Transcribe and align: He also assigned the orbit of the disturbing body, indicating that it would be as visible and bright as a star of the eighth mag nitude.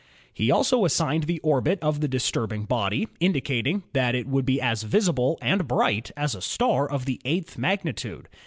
He 0.33 0.49
also 0.49 0.83
assigned 0.83 1.25
the 1.25 1.37
orbit 1.41 1.77
of 1.83 2.01
the 2.01 2.07
disturbing 2.07 2.63
body, 2.65 3.07
indicating 3.19 3.83
that 3.93 4.15
it 4.15 4.25
would 4.25 4.47
be 4.47 4.59
as 4.59 4.81
visible 4.81 5.37
and 5.43 5.67
bright 5.67 6.09
as 6.17 6.33
a 6.33 6.41
star 6.41 6.89
of 6.89 7.05
the 7.05 7.21
eighth 7.23 7.55
mag 7.55 7.83
nitude. 7.85 8.25